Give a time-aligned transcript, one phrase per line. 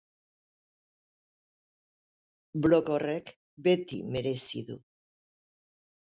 [2.65, 3.29] Blog horrek
[3.67, 4.79] beti merezi du.